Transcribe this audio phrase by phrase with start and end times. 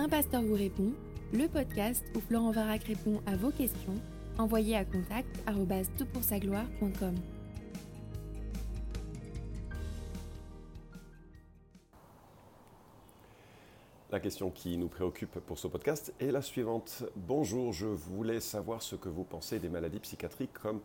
[0.00, 0.92] Un pasteur vous répond,
[1.32, 3.96] le podcast où Florent Varac répond à vos questions,
[4.38, 5.28] envoyez à contact
[6.40, 7.16] gloire.com
[14.12, 17.02] La question qui nous préoccupe pour ce podcast est la suivante.
[17.16, 20.80] Bonjour, je voulais savoir ce que vous pensez des maladies psychiatriques comme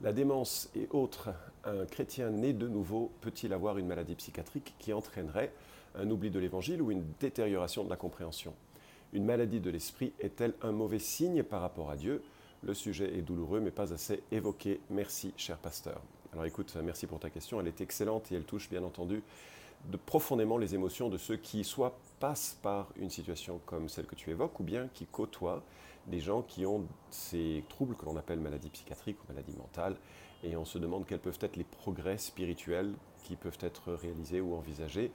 [0.00, 1.28] la démence et autres.
[1.64, 5.52] Un chrétien né de nouveau peut-il avoir une maladie psychiatrique qui entraînerait
[5.96, 8.54] un oubli de l'évangile ou une détérioration de la compréhension
[9.12, 12.22] Une maladie de l'esprit est-elle un mauvais signe par rapport à Dieu?
[12.62, 14.80] Le sujet est douloureux mais pas assez évoqué.
[14.90, 16.00] Merci, cher pasteur.
[16.32, 19.22] Alors écoute, merci pour ta question, elle est excellente et elle touche bien entendu
[20.06, 24.30] profondément les émotions de ceux qui soit passent par une situation comme celle que tu
[24.30, 25.62] évoques ou bien qui côtoient
[26.06, 29.96] des gens qui ont ces troubles que l'on appelle maladies psychiatriques ou maladies mentales
[30.42, 32.92] et on se demande quels peuvent être les progrès spirituels
[33.24, 35.10] qui peuvent être réalisés ou envisagés.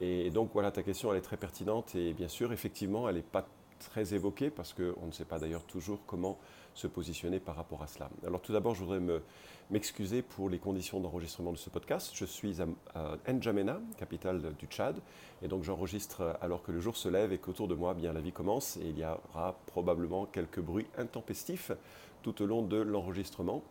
[0.00, 3.22] Et donc voilà, ta question elle est très pertinente et bien sûr effectivement elle n'est
[3.22, 3.46] pas
[3.80, 6.38] très évoqué parce qu'on ne sait pas d'ailleurs toujours comment
[6.74, 8.08] se positionner par rapport à cela.
[8.24, 9.00] Alors tout d'abord, je voudrais
[9.70, 12.12] m'excuser pour les conditions d'enregistrement de ce podcast.
[12.14, 12.58] Je suis
[12.94, 15.00] à, N'Djamena, capitale du Tchad,
[15.42, 18.20] et donc j'enregistre alors que le jour se lève et qu'autour de moi, bien la
[18.20, 21.72] vie commence, et il y aura probablement quelques bruits intempestifs
[22.22, 23.62] tout au long de l'enregistrement.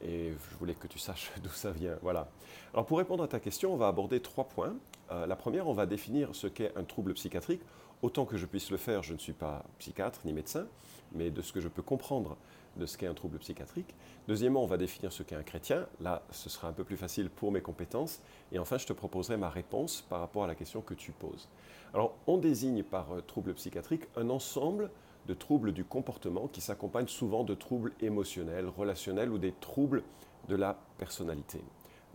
[0.00, 1.98] Et je voulais que tu saches d'où ça vient.
[2.02, 2.28] Voilà.
[2.72, 4.74] Alors pour répondre à ta question, on va aborder trois points.
[5.10, 7.62] Euh, la première, on va définir ce qu'est un trouble psychiatrique.
[8.02, 10.66] Autant que je puisse le faire, je ne suis pas psychiatre ni médecin,
[11.12, 12.36] mais de ce que je peux comprendre
[12.76, 13.94] de ce qu'est un trouble psychiatrique.
[14.28, 15.86] Deuxièmement, on va définir ce qu'est un chrétien.
[16.00, 18.20] Là, ce sera un peu plus facile pour mes compétences.
[18.52, 21.48] Et enfin, je te proposerai ma réponse par rapport à la question que tu poses.
[21.92, 24.90] Alors, on désigne par euh, trouble psychiatrique un ensemble
[25.26, 30.02] de troubles du comportement qui s'accompagnent souvent de troubles émotionnels, relationnels ou des troubles
[30.48, 31.60] de la personnalité.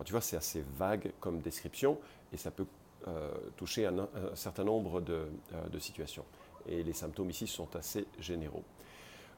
[0.04, 1.98] Tu vois, c'est assez vague comme description
[2.32, 2.66] et ça peut
[3.08, 5.26] euh, toucher un, certain nombre euh,
[5.70, 6.24] de, situations.
[6.68, 8.62] Et les symptômes ici sont assez généraux.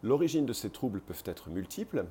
[0.03, 2.05] L'origine de ces troubles peuvent être multiples.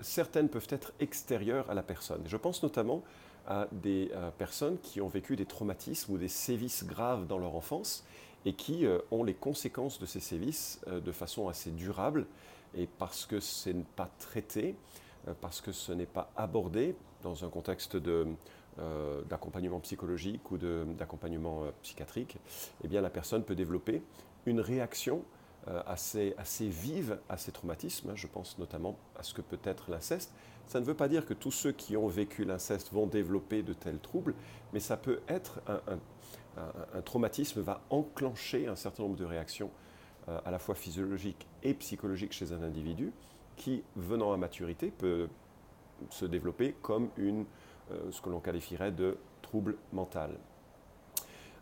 [0.00, 2.22] Certaines peuvent être extérieures à la personne.
[2.26, 3.02] Je pense notamment
[3.46, 7.54] à des euh, personnes qui ont vécu des traumatismes ou des sévices graves dans leur
[7.54, 8.04] enfance
[8.46, 12.26] et qui ont les conséquences de ces sévices de façon assez durable
[12.76, 14.74] et parce que ce n'est pas traité,
[15.40, 17.96] parce que ce n'est pas abordé dans un contexte
[18.80, 22.38] euh, d'accompagnement psychologique ou d'accompagnement euh, psychiatrique,
[22.82, 24.02] eh bien, la personne peut développer
[24.46, 25.22] une réaction
[25.68, 28.12] euh, assez, vive à ces traumatismes.
[28.16, 30.34] Je pense notamment à ce que peut être l'inceste.
[30.66, 33.74] Ça ne veut pas dire que tous ceux qui ont vécu l'inceste vont développer de
[33.74, 34.34] tels troubles,
[34.72, 35.80] mais ça peut être un,
[36.56, 39.70] un, traumatisme va enclencher un certain nombre de réactions
[40.26, 43.12] à la fois physiologiques et psychologiques chez un individu
[43.56, 45.28] qui, venant à maturité, peut
[46.10, 47.44] se développer comme une
[47.92, 50.38] euh, ce que l'on qualifierait de trouble mental.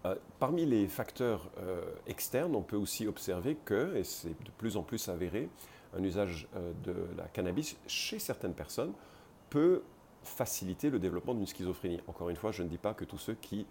[0.04, 4.76] Euh, parmi les facteurs euh, externes, on peut aussi observer que, et c'est de plus
[4.76, 5.48] en plus avéré,
[5.96, 6.48] un usage
[6.84, 8.94] de la cannabis chez certaines personnes
[9.50, 9.82] peut
[10.22, 12.00] faciliter le développement d'une schizophrénie.
[12.06, 13.66] Encore une fois, je ne dis pas que tous ceux qui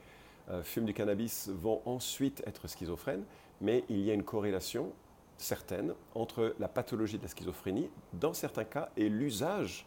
[0.62, 3.24] fument du cannabis vont ensuite être schizophrènes,
[3.60, 4.94] mais il y a une corrélation
[5.42, 9.86] certaine entre la pathologie de la schizophrénie, dans certains cas, et l'usage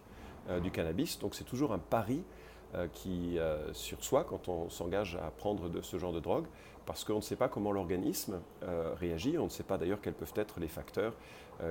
[0.63, 1.19] du cannabis.
[1.19, 2.23] Donc c'est toujours un pari
[2.75, 6.47] euh, qui, euh, sur soi quand on s'engage à prendre de ce genre de drogue,
[6.87, 10.15] parce qu'on ne sait pas comment l'organisme euh, réagit, on ne sait pas d'ailleurs quels
[10.15, 11.15] peuvent être les facteurs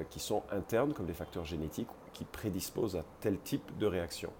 [0.09, 4.31] qui sont internes, comme les facteurs génétiques, qui prédisposent à tel type de réaction.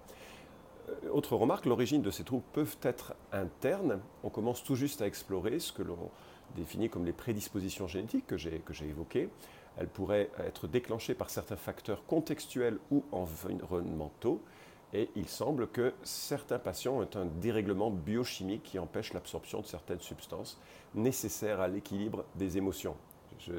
[1.12, 4.00] Autre remarque, l'origine de ces troubles peuvent être internes.
[4.24, 6.10] On commence tout juste à explorer ce que l'on
[6.56, 9.30] définit comme les prédispositions génétiques que j'ai évoquées.
[9.78, 14.42] Elles pourraient être déclenchées par certains facteurs contextuels ou environnementaux.
[14.94, 20.02] Et il semble que certains patients ont un dérèglement biochimique qui empêche l'absorption de certaines
[20.02, 20.60] substances
[20.94, 22.96] nécessaires à l'équilibre des émotions.
[23.40, 23.54] Je,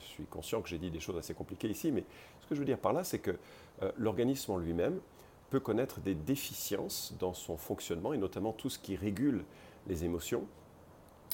[0.00, 2.04] suis conscient que j'ai dit des choses assez compliquées ici, mais
[2.40, 3.36] ce que je veux dire par là, c'est que
[3.82, 5.00] euh, l'organisme en lui-même
[5.48, 9.44] peut connaître des déficiences dans son fonctionnement, et notamment tout ce qui régule
[9.86, 10.44] les émotions,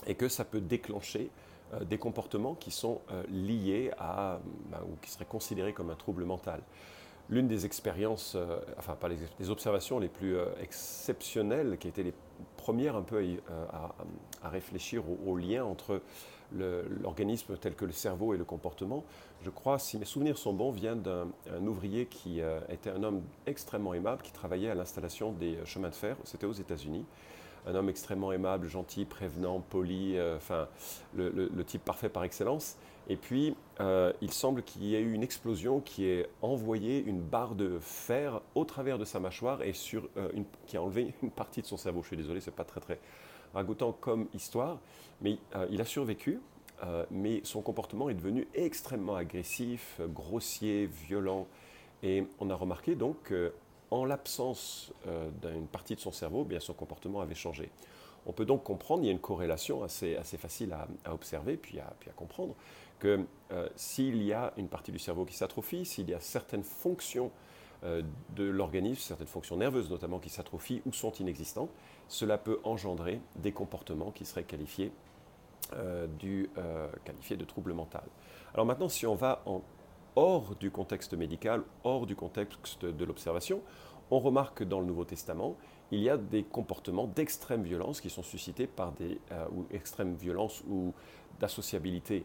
[0.06, 1.30] et que ça peut déclencher
[1.72, 5.94] euh, des comportements qui sont euh, liés à, ben, ou qui seraient considérés comme un
[5.94, 6.60] trouble mental.
[7.30, 12.12] L'une des expériences, euh, enfin pas les, observations les plus exceptionnelles, qui étaient les
[12.58, 13.24] premières un peu
[13.72, 13.94] à,
[14.48, 16.02] réfléchir au, lien entre
[16.52, 19.04] l'organisme tel que le cerveau et le comportement,
[19.42, 21.26] je crois, si mes souvenirs sont bons, vient d'un
[21.66, 26.16] ouvrier qui était un homme extrêmement aimable, qui travaillait à l'installation des chemins de fer,
[26.24, 27.06] c'était aux États-Unis
[27.66, 30.68] un homme extrêmement aimable, gentil, prévenant, poli, enfin
[31.14, 32.76] le, type parfait par excellence.
[33.08, 37.20] Et puis, euh, il semble qu'il y ait eu une explosion qui ait envoyé une
[37.20, 39.72] barre de fer au travers de sa mâchoire et
[40.16, 40.30] euh,
[40.66, 42.02] qui a enlevé une partie de son cerveau.
[42.02, 42.98] Je suis désolé, c'est pas très très
[43.52, 44.78] ragoûtant comme histoire,
[45.20, 46.40] mais euh, il a survécu.
[47.10, 51.46] mais son comportement est devenu extrêmement agressif, grossier, violent.
[52.02, 53.32] Et on a remarqué donc
[53.90, 54.92] qu'en l'absence
[55.42, 57.70] d'une partie de son cerveau, eh bien son comportement avait changé.
[58.26, 61.92] On peut donc comprendre, il y a une corrélation assez, facile à, observer puis à,
[62.16, 62.54] comprendre,
[62.98, 66.62] que euh, s'il y a une partie du cerveau qui s'atrophie, s'il y a certaines
[66.62, 67.30] fonctions
[67.84, 68.02] euh,
[68.34, 71.70] de l'organisme, certaines fonctions nerveuses notamment qui s'atrophient ou sont inexistantes,
[72.08, 74.90] cela peut engendrer des comportements qui seraient qualifiés,
[75.74, 76.06] euh,
[77.04, 77.98] qualifiés de troubles mentaux.
[78.54, 79.60] Alors maintenant, si on va en,
[80.16, 83.62] hors du contexte médical, hors du contexte de l'observation,
[84.10, 85.56] on remarque que dans le Nouveau Testament,
[85.90, 89.66] il y a des comportements d'extrême violence qui sont suscités par des euh, ou
[90.68, 90.92] ou
[91.40, 92.24] d'associabilité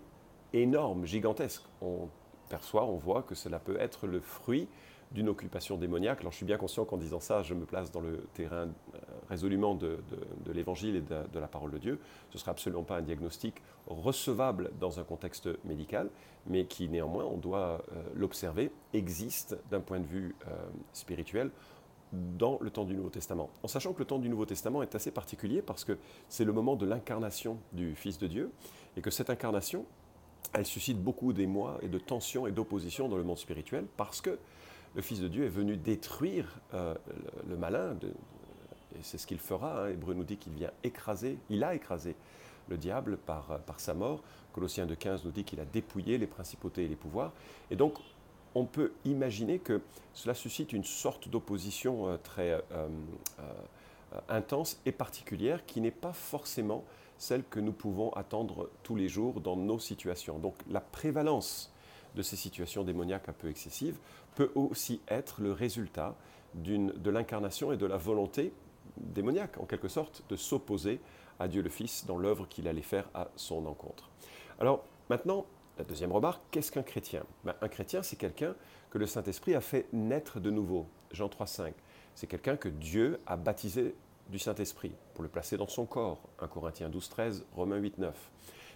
[0.54, 1.64] énorme, gigantesque.
[1.82, 2.10] On
[2.50, 4.68] perçoit, on voit que cela peut être le fruit
[5.12, 6.20] d'une occupation démoniaque.
[6.22, 9.09] Alors je suis bien conscient qu'en disant ça, je me place dans le terrain euh,
[9.30, 10.00] résolument de,
[10.54, 12.00] l'évangile et de, la parole de Dieu.
[12.30, 13.56] Ce ne sera absolument pas un diagnostic
[13.88, 16.10] recevable dans un contexte médical,
[16.48, 20.36] mais qui néanmoins, on doit euh, l'observer, existe d'un point de vue
[20.94, 21.52] spirituel
[22.12, 23.50] dans le temps du Nouveau Testament.
[23.64, 25.98] En sachant que le temps du Nouveau Testament est assez particulier parce que
[26.28, 28.52] c'est le moment de l'incarnation du Fils de Dieu
[28.98, 29.86] et que cette incarnation,
[30.54, 34.40] elle suscite beaucoup d'émoi et de tensions et d'opposition dans le monde spirituel parce que
[34.96, 36.96] le Fils de Dieu est venu détruire euh,
[37.48, 37.96] le, malin,
[38.96, 39.84] et c'est ce qu'il fera.
[39.84, 39.90] Hein.
[39.90, 42.16] Hébreu nous dit qu'il vient écraser, il a écrasé
[42.70, 44.22] le diable par, par sa mort.
[44.54, 47.32] Colossiens de 15 nous dit qu'il a dépouillé les principautés et les pouvoirs.
[47.72, 48.00] Et donc,
[48.56, 49.82] on peut imaginer que
[50.14, 56.14] cela suscite une sorte d'opposition euh, très euh, euh, intense et particulière qui n'est pas
[56.14, 56.84] forcément
[57.18, 60.40] celle que nous pouvons attendre tous les jours dans nos situations.
[60.40, 61.72] Donc la prévalence
[62.16, 63.98] de ces situations démoniaques un peu excessives
[64.36, 66.16] peut aussi être le résultat
[66.56, 68.52] de l'incarnation et de la volonté
[68.98, 71.00] démoniaque, en quelque sorte, de s'opposer
[71.40, 74.10] à Dieu le Fils dans l'œuvre qu'il allait faire à son encontre.
[74.60, 75.46] Alors maintenant,
[75.78, 77.24] la deuxième remarque, qu'est-ce qu'un chrétien?
[77.44, 78.56] Ben, Un chrétien, c'est quelqu'un
[78.90, 80.86] que le Saint-Esprit a fait naître de nouveau.
[81.12, 81.72] Jean 3,5.
[82.16, 83.96] C'est quelqu'un que Dieu a baptisé
[84.30, 86.22] du Saint-Esprit pour le placer dans son corps.
[86.40, 88.32] 1 Corinthiens 12, 13, Romains 8, 9.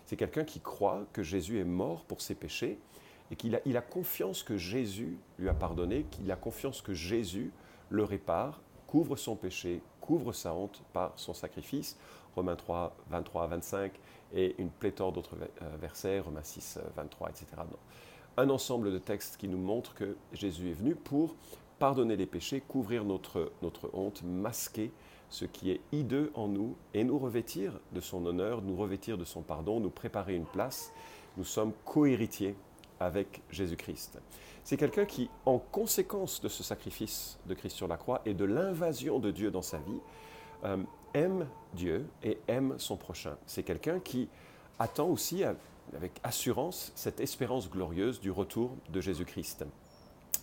[0.06, 2.80] C'est quelqu'un qui croit que Jésus est mort pour ses péchés
[3.31, 6.94] et qu'il a, il a confiance que Jésus lui a pardonné, qu'il a confiance que
[6.94, 7.51] Jésus
[7.89, 8.62] le répare,
[8.94, 11.98] couvre son péché, couvre sa honte par son sacrifice.
[12.36, 13.92] Romains 3, 23 à 25
[14.36, 17.48] et une pléthore d'autres euh, versets, Romains 6, 23, etc.
[18.38, 21.36] Un ensemble de textes qui nous montrent que Jésus est venu pour
[21.80, 24.92] pardonner les péchés, couvrir notre, notre honte, masquer
[25.30, 29.25] ce qui est hideux en nous et nous revêtir de son honneur, nous revêtir de
[29.25, 30.92] son pardon, nous préparer une place.
[31.38, 32.56] Nous sommes cohéritiers
[33.00, 34.19] avec Jésus-Christ.
[34.63, 38.45] C'est quelqu'un qui, en conséquence de ce sacrifice de Christ sur la croix et de
[38.45, 40.00] l'invasion de Dieu dans sa vie,
[40.63, 40.78] euh,
[41.13, 43.36] aime Dieu et aime son prochain.
[43.45, 44.30] C'est quelqu'un qui
[44.80, 49.66] attend aussi avec assurance cette espérance glorieuse du retour de Jésus-Christ.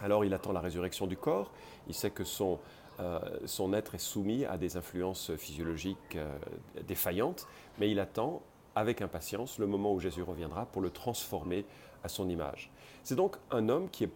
[0.00, 1.50] Alors il attend la résurrection du corps,
[1.88, 2.58] il sait que son,
[3.00, 6.38] euh, être est soumis à des influences physiologiques euh,
[6.86, 7.46] défaillantes,
[7.78, 8.42] mais il attend
[8.74, 11.64] avec impatience le moment où Jésus reviendra pour le transformer
[12.04, 12.70] à son image.
[13.02, 14.10] C'est donc un homme qui est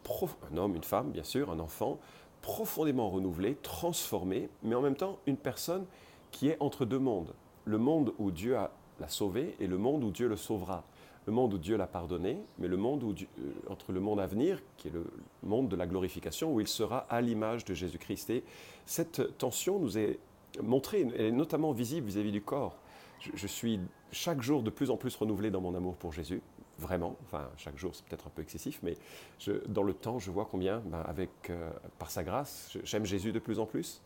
[0.53, 1.99] un homme, une femme bien sûr, un enfant
[2.43, 5.87] profondément renouvelé, transformé, mais en même temps une personne
[6.31, 7.33] qui est entre deux mondes.
[7.65, 8.55] Le monde où Dieu
[9.01, 10.85] l'a sauvé et le monde où Dieu le sauvera.
[11.27, 14.27] Le monde où Dieu l'a pardonné, mais le monde où euh, entre le monde à
[14.27, 15.07] venir, qui est le
[15.43, 18.29] monde de la glorification, où il sera à l'image de Jésus-Christ.
[18.29, 18.45] Et
[18.85, 20.19] cette tension nous est
[20.63, 22.77] montrée, elle est notamment visible vis-à-vis du corps.
[23.35, 23.81] Je, suis
[24.13, 26.43] chaque jour de plus en plus renouvelé dans mon amour pour Jésus,
[26.79, 27.17] vraiment.
[27.25, 28.97] Enfin, chaque jour, c'est peut-être un peu excessif, mais
[29.69, 33.39] dans le temps, je vois combien, ben, avec, euh, par sa grâce, j'aime Jésus de
[33.39, 34.01] plus en plus.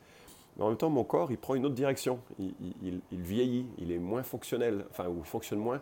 [0.56, 2.18] Mais en même temps, mon corps, il prend une autre direction.
[2.38, 5.80] Il, vieillit, il est moins fonctionnel, enfin, ou fonctionne moins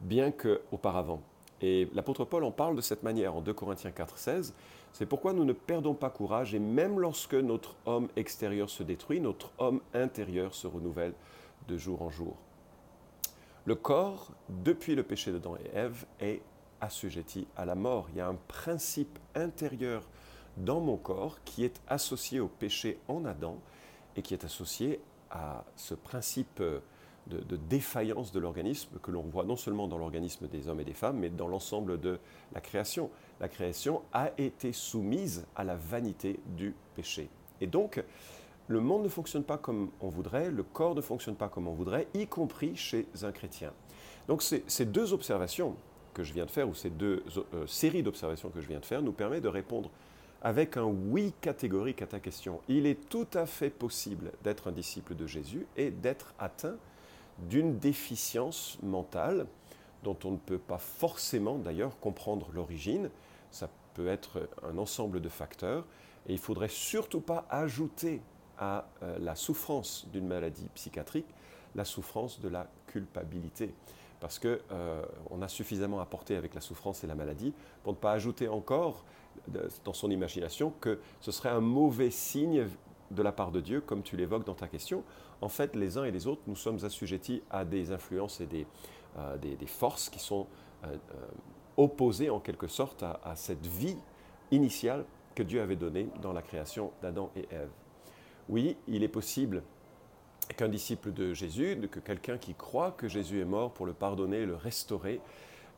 [0.00, 1.20] bien qu'auparavant.
[1.60, 4.54] Et l'apôtre Paul en parle de cette manière en 2 Corinthiens 4, 16.
[4.92, 9.20] C'est pourquoi nous ne perdons pas courage et même lorsque notre homme extérieur se détruit,
[9.20, 11.14] notre homme intérieur se renouvelle
[11.68, 12.36] de jour en jour.
[13.66, 16.42] Le corps, depuis le péché d'Adam et Ève, est
[16.82, 18.08] assujetti à la mort.
[18.10, 20.02] Il y a un principe intérieur
[20.58, 23.56] dans mon corps qui est associé au péché en Adam
[24.16, 26.62] et qui est associé à ce principe
[27.26, 30.92] de, défaillance de l'organisme que l'on voit non seulement dans l'organisme des hommes et des
[30.92, 32.18] femmes, mais dans l'ensemble de
[32.52, 33.10] la création.
[33.40, 37.30] La création a été soumise à la vanité du péché.
[37.62, 38.04] Et donc,
[38.66, 41.74] le monde ne fonctionne pas comme on voudrait, le corps ne fonctionne pas comme on
[41.74, 43.72] voudrait, y compris chez un chrétien.
[44.28, 45.76] Donc ces deux observations
[46.14, 47.22] que je viens de faire, ou ces deux
[47.54, 49.90] euh, séries d'observations que je viens de faire, nous permettent de répondre
[50.40, 52.60] avec un oui catégorique à ta question.
[52.68, 56.76] Il est tout à fait possible d'être un disciple de Jésus et d'être atteint
[57.48, 59.46] d'une déficience mentale,
[60.04, 63.10] dont on ne peut pas forcément d'ailleurs comprendre l'origine.
[63.50, 65.84] Ça peut être un ensemble de facteurs
[66.28, 68.20] et il faudrait surtout pas ajouter
[68.58, 71.26] à euh, la souffrance d'une maladie psychiatrique
[71.74, 73.74] la souffrance de la culpabilité.
[74.20, 75.04] Parce qu'on euh,
[75.42, 79.04] a suffisamment apporté avec la souffrance et la maladie pour ne pas ajouter encore
[79.84, 82.68] dans son imagination que ce serait un mauvais signe
[83.10, 85.02] de la part de Dieu, comme tu l'évoques dans ta question.
[85.40, 88.66] En fait, les uns et les autres, nous sommes assujettis à des influences et des,
[89.18, 90.46] euh, forces qui sont
[91.76, 93.96] opposées en quelque sorte à, à cette vie
[94.52, 97.70] initiale que Dieu avait donnée dans la création d'Adam et Ève.
[98.48, 99.62] Oui, il est possible
[100.56, 104.44] qu'un disciple de Jésus, que quelqu'un qui croit que Jésus est mort pour le pardonner,
[104.44, 105.20] le restaurer,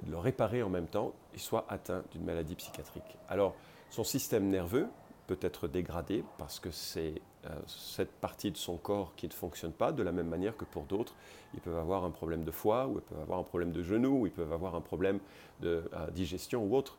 [0.09, 3.17] le réparer en même temps, soit atteint d'une maladie psychiatrique.
[3.29, 3.55] Alors,
[3.91, 4.89] son système nerveux
[5.27, 9.73] peut être dégradé parce que c'est euh, cette partie de son corps qui ne fonctionne
[9.73, 11.15] pas de la même manière que pour d'autres.
[11.55, 14.23] Ils peuvent avoir un problème de foie, ou ils peuvent avoir un problème de genou,
[14.23, 15.21] ou ils peuvent avoir un problème
[15.61, 16.99] de euh, digestion ou autre.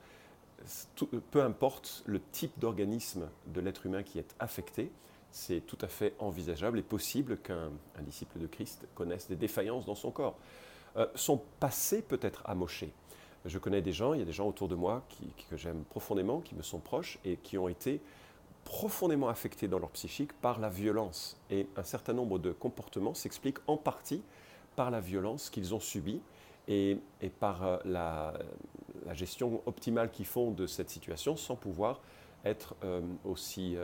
[1.31, 4.91] peu importe le type d'organisme de l'être humain qui est affecté,
[5.31, 7.69] c'est tout à fait envisageable et possible qu'un
[8.01, 10.37] disciple de Christ connaisse des défaillances dans son corps.
[10.97, 12.91] Euh, son passé peut être amoché.
[13.45, 15.03] Je connais des gens, il y a des gens autour de moi
[15.49, 18.01] que j'aime profondément, qui me sont proches et qui ont été
[18.65, 21.37] profondément affectés dans leur psychique par la violence.
[21.49, 24.21] Et un certain nombre de comportements s'expliquent en partie
[24.75, 26.19] par la violence qu'ils ont subie
[26.67, 26.99] et,
[27.39, 28.33] par euh, la,
[29.13, 32.01] gestion optimale qu'ils font de cette situation sans pouvoir
[32.43, 33.77] être euh, aussi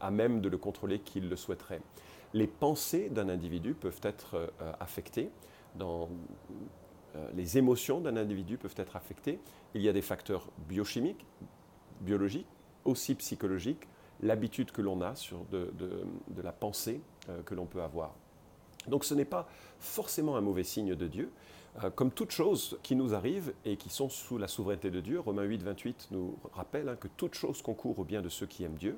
[0.00, 1.80] à même de le contrôler qu'il le souhaiterait.
[2.32, 5.30] Les pensées d'un individu peuvent être euh, affectées,
[5.80, 6.06] euh,
[7.34, 9.38] les émotions d'un individu peuvent être affectées.
[9.74, 11.24] Il y a des facteurs biochimiques,
[12.00, 12.46] biologiques,
[12.84, 13.88] aussi psychologiques,
[14.20, 15.72] l'habitude que l'on a sur de,
[16.42, 18.14] la pensée euh, que l'on peut avoir.
[18.88, 19.48] Donc ce n'est pas
[19.78, 21.30] forcément un mauvais signe de Dieu.
[21.96, 25.42] comme toutes choses qui nous arrivent et qui sont sous la souveraineté de Dieu, Romains
[25.42, 28.76] 8, 28 nous rappelle hein, que toute chose concourt au bien de ceux qui aiment
[28.76, 28.96] Dieu.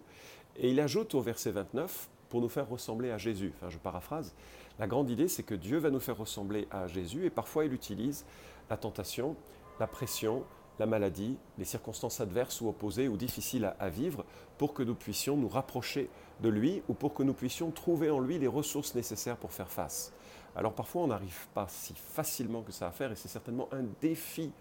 [0.58, 4.34] Et il ajoute au verset 29, pour nous faire ressembler à Jésus, enfin je paraphrase,
[4.78, 7.72] la grande idée c'est que Dieu va nous faire ressembler à Jésus et parfois il
[7.72, 8.24] utilise
[8.68, 9.36] la tentation,
[9.78, 10.44] la pression,
[10.78, 14.24] la maladie, les circonstances adverses ou opposées ou difficiles à, vivre
[14.58, 18.20] pour que nous puissions nous rapprocher de lui ou pour que nous puissions trouver en
[18.20, 20.12] lui les ressources nécessaires pour faire face.
[20.54, 23.84] Alors parfois on n'arrive pas si facilement que ça à faire et c'est certainement un
[24.00, 24.52] défi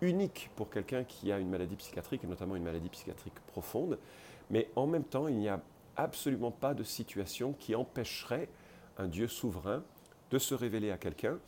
[0.00, 3.98] unique pour quelqu'un qui a une maladie psychiatrique et notamment une maladie psychiatrique profonde.
[4.50, 5.60] Mais en même temps, il n'y a
[5.96, 8.48] absolument pas de situation qui empêcherait
[8.98, 9.82] un Dieu souverain
[10.30, 11.38] de se révéler à quelqu'un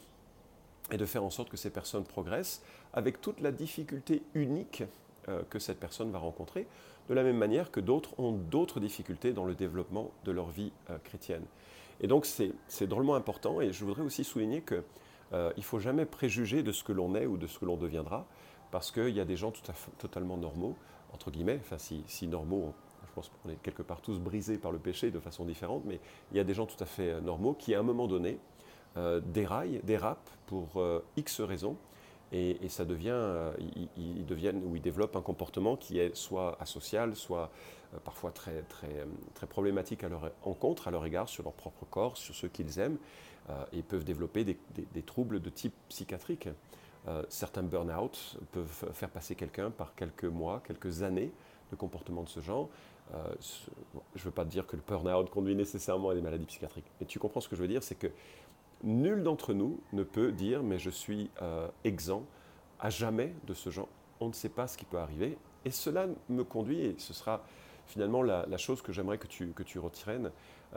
[0.91, 2.63] et de faire en sorte que ces personnes progressent
[2.93, 4.83] avec toute la difficulté unique
[5.29, 6.67] euh, que cette personne va rencontrer,
[7.09, 10.73] de la même manière que d'autres ont d'autres difficultés dans le développement de leur vie
[10.91, 11.45] euh, chrétienne.
[12.01, 14.83] Et donc c'est drôlement important et je voudrais aussi souligner qu'il
[15.33, 17.77] euh, ne faut jamais préjuger de ce que l'on est ou de ce que l'on
[17.77, 18.27] deviendra,
[18.71, 20.77] parce qu'il y a des gens tout à fait, totalement normaux,
[21.13, 22.75] entre guillemets, enfin si, si normaux
[23.13, 26.01] je pense qu'on est quelque part tous brisés par le péché de façon différente, mais
[26.31, 28.39] il y a des gens tout à fait euh, normaux qui, à un moment donné,
[28.97, 31.77] euh, déraillent, dérapent pour euh, X raisons,
[32.35, 33.53] et, ça devient,
[33.99, 37.51] ils, deviennent ou ils développent un comportement qui est soit asocial, soit
[38.07, 42.35] parfois très, très, problématique à leur encontre, à leur égard, sur leur propre corps, sur
[42.35, 42.97] ceux qu'ils aiment,
[43.75, 46.49] et peuvent développer des, troubles de type psychiatrique.
[47.29, 51.33] certains burn-out peuvent faire passer quelqu'un par quelques mois, quelques années
[51.71, 52.71] de comportement de ce genre.
[53.15, 53.35] Euh,
[54.15, 56.91] je ne veux pas te dire que le burn-out conduit nécessairement à des maladies psychiatriques,
[57.01, 58.07] mais tu comprends ce que je veux dire, c'est que
[58.83, 62.25] nul d'entre nous ne peut dire mais je suis euh, exempt
[62.81, 63.89] à jamais de ce genre.
[64.21, 65.39] On ne sait pas ce qui peut arriver.
[65.65, 67.43] Et cela me conduit, et ce sera
[67.87, 70.29] finalement la, chose que j'aimerais que tu, que tu euh,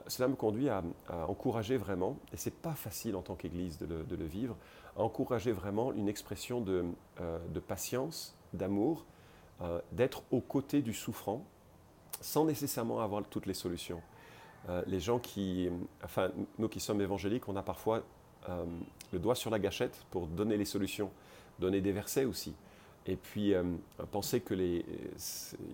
[0.08, 0.84] cela me conduit à,
[1.28, 4.56] encourager vraiment, et ce n'est pas facile en tant qu'Église de, le vivre,
[4.96, 6.86] à encourager vraiment une expression de,
[7.20, 9.06] de patience, d'amour,
[9.92, 11.44] d'être aux côtés du souffrant,
[12.22, 14.02] sans nécessairement avoir toutes les solutions.
[14.70, 15.70] Euh, les gens qui,
[16.04, 18.04] enfin, nous qui sommes évangéliques, on a parfois
[18.50, 18.66] euh,
[19.12, 21.12] le doigt sur la gâchette pour donner les solutions,
[21.60, 22.56] donner des versets aussi.
[23.06, 23.64] Et puis, euh,
[24.12, 24.84] penser que les,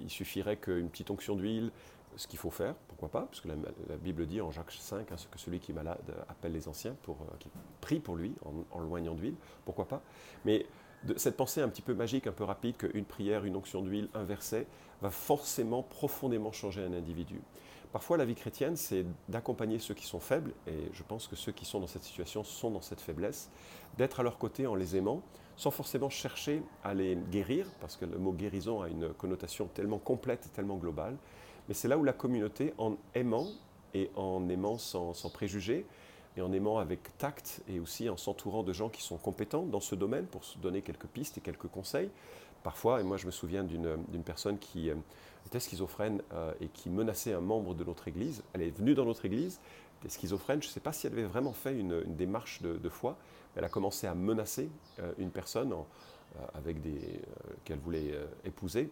[0.01, 1.71] il suffirait qu'une petite onction d'huile,
[2.17, 5.15] ce qu'il faut faire, pourquoi pas, parce que la, Bible dit en Jacques 5 hein,
[5.31, 7.47] que celui qui est malade appelle les anciens, pour, qui
[7.79, 10.01] prie pour lui en, en loignant d'huile, pourquoi pas.
[10.43, 10.65] Mais
[11.15, 14.23] cette pensée un petit peu magique, un peu rapide, qu'une prière, une onction d'huile, un
[14.23, 14.67] verset,
[15.01, 17.41] va forcément profondément changer un individu.
[17.91, 21.51] Parfois, la vie chrétienne, c'est d'accompagner ceux qui sont faibles, et je pense que ceux
[21.51, 23.49] qui sont dans cette situation sont dans cette faiblesse,
[23.97, 25.21] d'être à leur côté en les aimant,
[25.57, 29.99] sans forcément chercher à les guérir, parce que le mot guérison a une connotation tellement
[29.99, 31.17] complète et tellement globale,
[31.67, 33.47] mais c'est là où la communauté, en aimant
[33.93, 35.85] et en aimant sans, préjugés,
[36.37, 39.81] et en aimant avec tact et aussi en s'entourant de gens qui sont compétents dans
[39.81, 42.09] ce domaine pour se donner quelques pistes et quelques conseils.
[42.63, 44.95] Parfois, et moi je me souviens d'une personne qui euh,
[45.45, 48.43] était schizophrène euh, et qui menaçait un membre de notre église.
[48.53, 49.59] Elle est venue dans notre église,
[49.99, 53.17] était schizophrène, je ne sais pas si elle avait vraiment fait une, démarche de, foi,
[53.55, 54.69] elle a commencé à menacer
[54.99, 55.73] euh, une personne
[56.81, 57.19] des
[57.65, 58.13] qu'elle voulait
[58.45, 58.89] épouser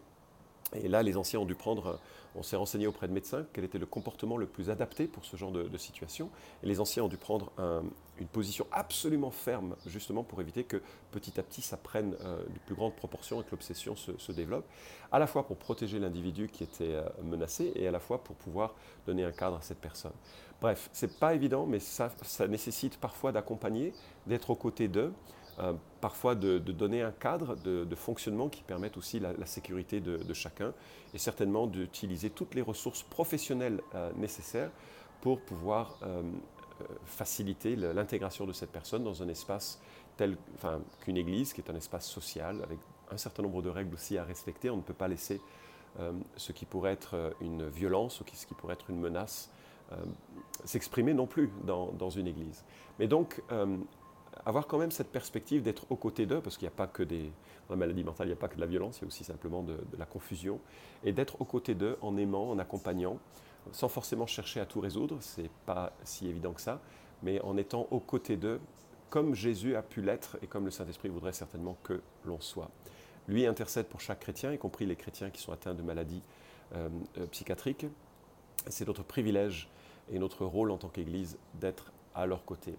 [0.73, 1.99] et là, les anciens ont dû prendre,
[2.35, 5.35] on s'est renseigné auprès de médecins quel était le comportement le plus adapté pour ce
[5.35, 6.29] genre de, situation.
[6.63, 7.51] Et les anciens ont dû prendre
[8.19, 12.59] une position absolument ferme, justement pour éviter que petit à petit ça prenne euh, de
[12.65, 14.65] plus grandes proportions et que l'obsession se, développe,
[15.11, 18.35] à la fois pour protéger l'individu qui était euh, menacé et à la fois pour
[18.35, 20.13] pouvoir donner un cadre à cette personne.
[20.61, 22.11] Bref, c'est pas évident, mais ça
[22.49, 23.93] nécessite parfois d'accompagner,
[24.27, 25.13] d'être aux côtés d'eux.
[25.59, 30.73] Euh, parfois de, donner un cadre de, fonctionnement qui permette aussi la, sécurité de, chacun
[31.13, 34.71] et certainement d'utiliser toutes les ressources professionnelles euh, nécessaires
[35.19, 36.21] pour pouvoir euh,
[37.03, 39.81] faciliter l'intégration de cette personne dans un espace
[40.15, 42.79] tel enfin, qu'une église, qui est un espace social avec
[43.11, 44.69] un certain nombre de règles aussi à respecter.
[44.69, 45.41] On ne peut pas laisser
[46.37, 49.51] ce qui pourrait être une violence ou ce qui pourrait être une menace
[50.63, 52.63] s'exprimer non plus dans, dans, une église.
[52.99, 53.41] Mais donc,
[54.45, 57.03] avoir quand même cette perspective d'être aux côtés d'eux, parce qu'il n'y a pas que
[57.03, 57.31] des.
[57.67, 59.07] Dans la maladie mentale, il n'y a pas que de la violence, il y a
[59.07, 60.59] aussi simplement de, la confusion,
[61.03, 63.19] et d'être aux côtés d'eux en aimant, en accompagnant,
[63.71, 66.81] sans forcément chercher à tout résoudre, c'est pas si évident que ça,
[67.21, 68.59] mais en étant aux côtés d'eux,
[69.09, 72.69] comme Jésus a pu l'être et comme le Saint-Esprit voudrait certainement que l'on soit.
[73.27, 76.23] Lui intercède pour chaque chrétien, y compris les chrétiens qui sont atteints de maladies
[76.73, 77.85] euh, euh, psychiatriques.
[78.67, 79.69] C'est notre privilège
[80.11, 82.73] et notre rôle en tant qu'Église d'être à leur côté.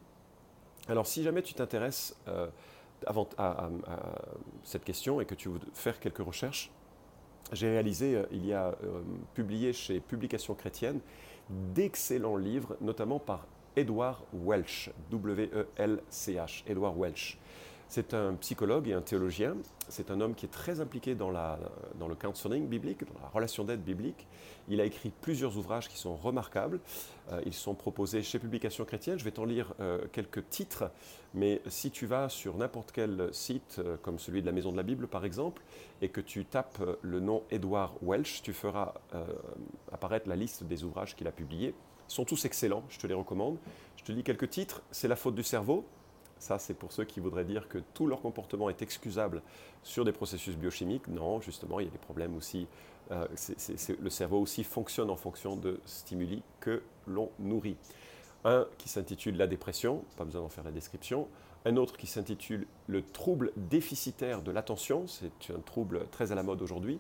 [0.89, 2.49] Alors si jamais tu t'intéresses euh,
[3.07, 3.69] à,
[4.65, 6.71] cette question et que tu veux faire quelques recherches,
[7.53, 9.03] j'ai réalisé, euh, il y a euh,
[9.35, 11.01] publié chez Publications chrétiennes
[11.49, 13.47] d'excellents livres, notamment par
[13.77, 17.39] Edward Welch, W-E-L-C-H, Edward Welch.
[17.91, 19.57] C'est un psychologue et un théologien.
[19.89, 23.83] C'est un homme qui est très impliqué dans, le counseling biblique, dans la relation d'aide
[23.83, 24.29] biblique.
[24.69, 26.79] Il a écrit plusieurs ouvrages qui sont remarquables.
[27.33, 29.19] Euh, ils sont proposés chez Publications chrétiennes.
[29.19, 30.85] Je vais t'en lire euh, quelques titres,
[31.35, 34.77] mais si tu vas sur n'importe quel site, euh, comme celui de la Maison de
[34.77, 35.61] la Bible par exemple,
[36.01, 38.95] et que tu tapes le nom Edward Welch, tu feras
[39.91, 41.75] apparaître la liste des ouvrages qu'il a publiés.
[42.09, 43.59] Ils sont tous excellents, je te les recommande.
[43.97, 44.81] Je te lis quelques titres.
[44.93, 45.85] C'est la faute du cerveau,
[46.41, 49.43] ça, c'est pour ceux qui voudraient dire que tout leur comportement est excusable
[49.83, 51.07] sur des processus biochimiques.
[51.07, 52.67] Non, justement, il y a des problèmes aussi.
[53.13, 53.27] Euh,
[54.01, 57.77] le cerveau aussi fonctionne en fonction de stimuli que l'on nourrit.
[58.45, 61.29] Un qui s'intitule La dépression, pas besoin d'en faire la description.
[61.67, 66.43] Un autre qui s'intitule Le trouble déficitaire de l'attention, c'est un trouble très à la
[66.43, 66.99] mode aujourd'hui,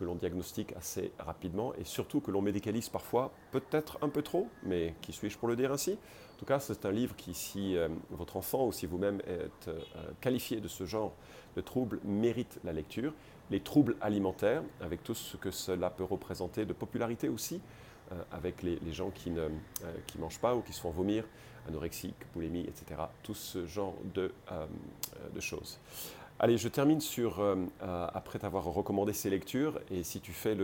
[0.00, 4.48] que l'on diagnostique assez rapidement et surtout que l'on médicalise parfois, peut-être un peu trop,
[4.62, 5.92] mais qui suis-je pour le dire ainsi?
[5.92, 9.68] En tout cas, c'est un livre qui, si euh, votre enfant ou si vous-même êtes
[9.68, 9.78] euh,
[10.22, 11.12] qualifié de ce genre
[11.54, 13.12] de trouble, mérite la lecture.
[13.50, 17.60] Les troubles alimentaires, avec tout ce que cela peut représenter de popularité aussi,
[18.12, 19.48] euh, avec les, gens qui ne
[20.06, 21.24] qui mangent pas ou qui se font vomir,
[21.68, 23.02] anorexique, boulimie, etc.
[23.22, 24.32] Tout ce genre de,
[25.34, 25.78] de choses.
[26.42, 30.56] Allez, je termine sur, euh, euh, après t'avoir recommandé ces lectures, et si tu fais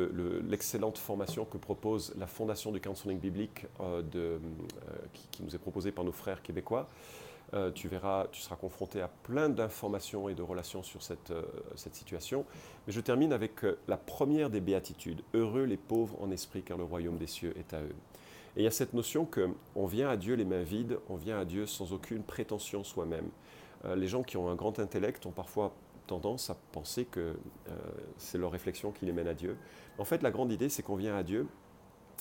[0.48, 4.00] l'excellente formation que propose la Fondation du Counseling Biblique, euh,
[5.32, 6.88] qui, nous est proposée par nos frères québécois,
[7.74, 11.32] tu verras, tu seras confronté à plein d'informations et de relations sur cette,
[11.76, 12.44] cette situation.
[12.86, 15.22] Mais je termine avec la première des béatitudes.
[15.32, 17.94] Heureux les pauvres en esprit, car le royaume des cieux est à eux.
[18.56, 21.38] Et il y a cette notion qu'on vient à Dieu les mains vides, on vient
[21.38, 23.28] à Dieu sans aucune prétention soi-même.
[23.86, 25.72] Euh, les gens qui ont un grand intellect ont parfois
[26.06, 27.72] tendance à penser que euh,
[28.16, 29.56] c'est leur réflexion qui les mène à Dieu.
[29.98, 31.46] En fait, la grande idée, c'est qu'on vient à Dieu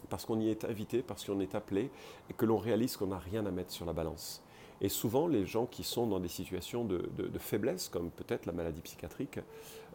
[0.09, 1.89] parce qu'on y est invité, parce qu'on est appelé,
[2.29, 4.43] et que l'on réalise qu'on n'a rien à mettre sur la balance.
[4.81, 8.81] Et souvent, les gens qui sont dans des situations de, faiblesse, comme peut-être la maladie
[8.81, 9.39] psychiatrique,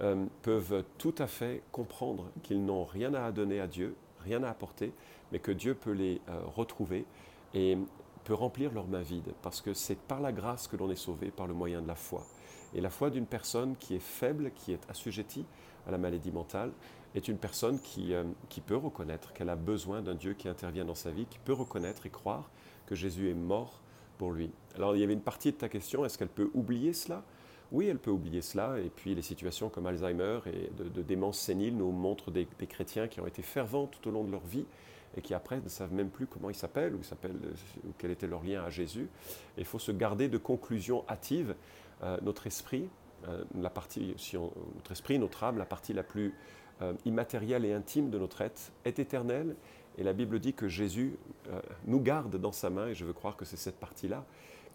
[0.00, 4.48] euh, peuvent tout à fait comprendre qu'ils n'ont rien à donner à Dieu, rien à
[4.48, 4.92] apporter,
[5.30, 6.20] mais que Dieu peut les
[6.56, 7.04] retrouver.
[7.54, 7.76] Et
[8.30, 11.32] peut remplir leurs mains vides, parce que c'est par la grâce que l'on est sauvé,
[11.32, 12.24] par le moyen de la foi.
[12.76, 15.44] Et la foi d'une personne qui est faible, qui est assujettie
[15.84, 16.70] à la maladie mentale,
[17.16, 20.84] est une personne qui, euh, qui peut reconnaître qu'elle a besoin d'un Dieu qui intervient
[20.84, 22.48] dans sa vie, qui peut reconnaître et croire
[22.86, 23.80] que Jésus est mort
[24.16, 24.52] pour lui.
[24.76, 27.24] Alors il y avait une partie de ta question, est-ce qu'elle peut oublier cela?
[27.72, 31.76] Oui, elle peut oublier cela, et puis les situations comme Alzheimer et de, démence sénile
[31.76, 34.66] nous montrent des chrétiens qui ont été fervents tout au long de leur vie,
[35.16, 38.42] et qui après ne savent même plus comment ils s'appellent ou, ou quel était leur
[38.42, 39.08] lien à Jésus.
[39.58, 41.54] il faut se garder de conclusions hâtives.
[42.02, 42.88] Euh, notre esprit,
[43.28, 46.34] euh, la partie, si notre esprit, notre âme, la partie la plus
[46.80, 49.54] euh, immatérielle et intime de notre être, est éternelle
[49.98, 51.18] Et la Bible dit que Jésus
[51.84, 54.24] nous garde dans sa main, et je veux croire que c'est cette partie-là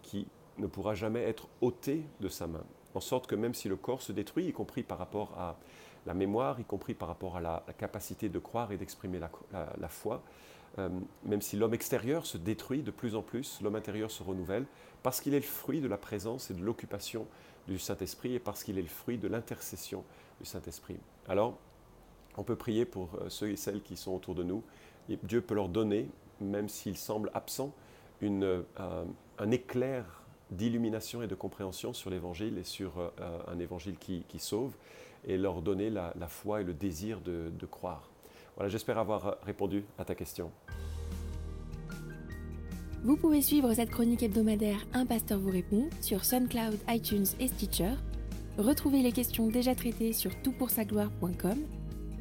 [0.04, 0.28] qui
[0.60, 2.63] ne pourra jamais être ôtée de sa main.
[2.93, 5.58] En sorte que même si le corps se détruit, y compris par rapport à
[6.06, 10.24] la mémoire, y compris par rapport à la, capacité de croire et d'exprimer la, foi,
[10.78, 10.89] euh,
[11.24, 14.65] même si l'homme extérieur se détruit de plus en plus, l'homme intérieur se renouvelle,
[15.04, 17.28] parce qu'il est le fruit de la présence et de l'occupation
[17.68, 20.04] du Saint-Esprit et parce qu'il est le fruit de l'intercession
[20.39, 20.98] du Saint-Esprit.
[21.28, 21.58] Alors,
[22.38, 24.63] on peut prier pour euh, ceux et celles qui sont autour de nous.
[25.10, 26.10] Et Dieu peut leur donner,
[26.41, 27.74] même s'ils semblent absents,
[28.22, 29.06] une, euh,
[29.38, 30.24] un éclair
[30.56, 33.10] d'illumination et de compréhension sur l'Évangile et sur euh,
[33.48, 34.74] un Évangile qui, sauve,
[35.28, 38.10] et leur donner la, foi et le désir de, croire.
[38.56, 40.52] Voilà, j'espère avoir répondu à ta question.
[43.04, 47.94] Vous pouvez suivre cette chronique hebdomadaire Un pasteur vous répond sur SoundCloud, iTunes et Stitcher.
[48.58, 51.60] Retrouvez les questions déjà traitées sur toutpoursagloire.com.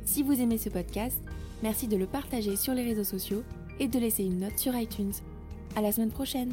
[0.04, 1.18] Si vous aimez ce podcast,
[1.62, 3.42] merci de le partager sur les réseaux sociaux
[3.78, 5.12] et de laisser une note sur iTunes.
[5.76, 6.52] À la semaine prochaine!